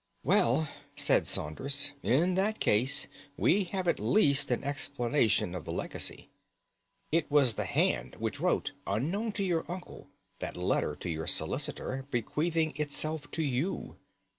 [0.23, 3.07] "Well," said Saunders, "in that case
[3.37, 6.31] we have at least an explanation of the legacy.
[7.11, 10.09] It was the hand which wrote unknown to your uncle
[10.39, 13.97] that letter to your solicitor, bequeathing itself to you.